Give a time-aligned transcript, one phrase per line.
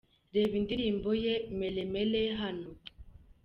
[0.35, 2.69] Reba indirimbo ye ’Mélé Mélé’ hano:.